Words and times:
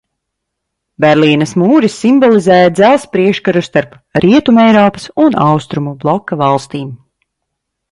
Berlīnes 1.03 1.51
mūris 1.63 1.97
simbolizēja 2.05 2.71
Dzelzs 2.79 3.05
priekškaru 3.17 3.63
starp 3.69 3.95
Rietumeiropas 4.25 5.07
un 5.27 5.39
Austrumu 5.51 5.97
bloka 6.07 6.43
valstīm. 6.45 6.91